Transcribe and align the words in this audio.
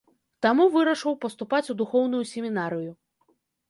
Таму 0.45 0.65
вырашыў 0.77 1.19
паступаць 1.27 1.63
у 1.77 1.79
духоўную 1.85 2.23
семінарыю. 2.35 2.91